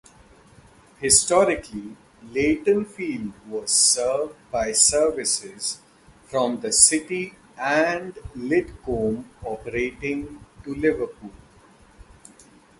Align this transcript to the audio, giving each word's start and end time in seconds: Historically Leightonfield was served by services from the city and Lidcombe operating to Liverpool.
Historically 0.99 1.95
Leightonfield 2.25 3.33
was 3.47 3.69
served 3.69 4.33
by 4.49 4.71
services 4.71 5.79
from 6.25 6.59
the 6.61 6.71
city 6.73 7.35
and 7.55 8.15
Lidcombe 8.35 9.25
operating 9.45 10.43
to 10.63 10.73
Liverpool. 10.73 11.29